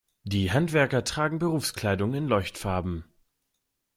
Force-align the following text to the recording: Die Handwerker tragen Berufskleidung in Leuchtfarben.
Die 0.23 0.51
Handwerker 0.51 1.03
tragen 1.03 1.37
Berufskleidung 1.37 2.15
in 2.15 2.25
Leuchtfarben. 2.25 3.05